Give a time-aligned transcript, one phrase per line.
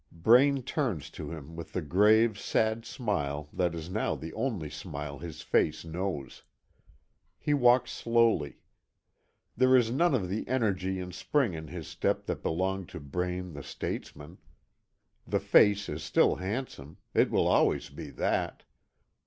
[0.11, 5.19] Braine turns to him with the grave, sad smile that is now the only smile
[5.19, 6.41] his face knows.
[7.37, 8.61] He walks slowly.
[9.55, 13.53] There is none of the energy and spring in his step that belonged to Braine
[13.53, 14.39] the statesman.
[15.27, 18.63] The face is still handsome it will always be that.